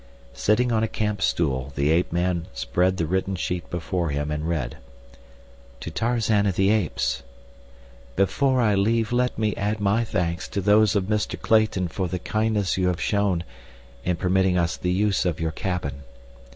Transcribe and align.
Sitting 0.33 0.71
on 0.71 0.81
a 0.81 0.87
camp 0.87 1.21
stool 1.21 1.73
the 1.75 1.91
ape 1.91 2.11
man 2.11 2.47
spread 2.55 2.97
the 2.97 3.05
written 3.05 3.35
sheet 3.35 3.69
before 3.69 4.09
him 4.09 4.31
and 4.31 4.49
read: 4.49 4.79
TO 5.79 5.91
TARZAN 5.91 6.47
OF 6.47 6.55
THE 6.55 6.71
APES: 6.71 7.21
Before 8.15 8.59
I 8.61 8.73
leave 8.73 9.11
let 9.11 9.37
me 9.37 9.55
add 9.55 9.79
my 9.79 10.03
thanks 10.03 10.47
to 10.47 10.59
those 10.59 10.95
of 10.95 11.03
Mr. 11.03 11.39
Clayton 11.39 11.87
for 11.89 12.07
the 12.07 12.17
kindness 12.17 12.77
you 12.79 12.87
have 12.87 12.99
shown 12.99 13.43
in 14.03 14.15
permitting 14.15 14.57
us 14.57 14.75
the 14.75 14.89
use 14.91 15.23
of 15.23 15.39
your 15.39 15.51
cabin. 15.51 16.01